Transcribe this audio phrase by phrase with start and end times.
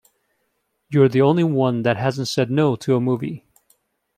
[0.89, 3.45] You're the only one that hasn't said no to a movie